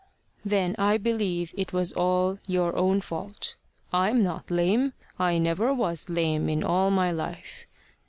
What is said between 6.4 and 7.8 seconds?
in all my life.